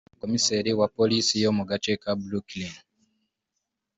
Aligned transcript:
Komiseri 0.19 0.69
wa 0.79 0.87
polisi 0.97 1.33
yo 1.43 1.51
mu 1.57 1.63
gace 1.69 1.93
ka 2.01 2.11
Broooklyn 2.21 2.73